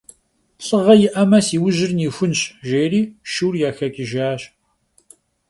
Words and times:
Lh'ığe 0.65 0.95
yi'eme, 1.01 1.39
si 1.45 1.57
vujır 1.61 1.91
nixunş,– 1.97 2.41
jjêri 2.67 3.01
şşur 3.29 3.53
yaxeç'ıjjaş. 3.61 4.41